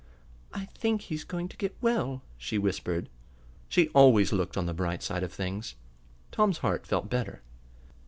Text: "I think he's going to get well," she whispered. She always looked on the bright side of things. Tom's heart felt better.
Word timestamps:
"I 0.51 0.65
think 0.65 1.01
he's 1.01 1.23
going 1.23 1.47
to 1.49 1.57
get 1.57 1.75
well," 1.79 2.23
she 2.35 2.57
whispered. 2.57 3.07
She 3.69 3.89
always 3.89 4.33
looked 4.33 4.57
on 4.57 4.65
the 4.65 4.73
bright 4.73 5.03
side 5.03 5.21
of 5.21 5.31
things. 5.31 5.75
Tom's 6.31 6.57
heart 6.65 6.87
felt 6.87 7.07
better. 7.07 7.43